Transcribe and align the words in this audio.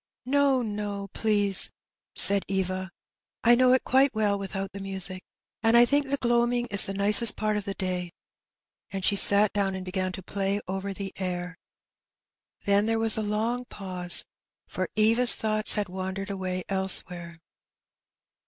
"No, 0.25 0.63
no, 0.63 1.03
aunt, 1.03 1.13
please," 1.13 1.69
said 2.15 2.43
Eva; 2.47 2.89
"I 3.43 3.53
know 3.53 3.71
it 3.73 3.83
quite 3.83 4.15
well 4.15 4.39
without 4.39 4.71
the 4.71 4.79
music, 4.79 5.21
and 5.61 5.77
I 5.77 5.85
think 5.85 6.07
the 6.09 6.17
gloaming 6.17 6.65
is 6.71 6.87
the 6.87 6.95
nicest 6.95 7.35
part 7.35 7.55
of 7.55 7.65
the 7.65 7.75
day;" 7.75 8.11
and 8.89 9.05
she 9.05 9.15
sat 9.15 9.53
down 9.53 9.75
and 9.75 9.85
began 9.85 10.11
to 10.13 10.21
Recognition. 10.21 10.63
267 10.65 10.65
play 10.65 10.75
over 10.75 10.91
the 10.91 11.13
air; 11.23 11.57
Uien 12.65 12.87
there 12.87 12.97
was 12.97 13.15
a 13.15 13.21
long 13.21 13.65
paose^ 13.65 14.25
for 14.65 14.89
Eva's 14.95 15.35
thoughts 15.35 15.75
had 15.75 15.87
wandered 15.87 16.31
away 16.31 16.63
elsewhere. 16.67 17.39